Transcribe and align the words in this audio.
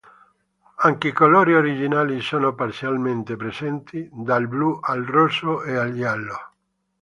Anche 0.77 1.09
i 1.09 1.11
colori 1.11 1.53
originali 1.53 2.21
sono 2.21 2.55
parzialmente 2.55 3.35
presenti: 3.35 4.09
dal 4.11 4.47
blu 4.47 4.79
al 4.81 5.03
rosso 5.03 5.61
e 5.61 5.75
al 5.75 5.93
giallo. 5.93 6.39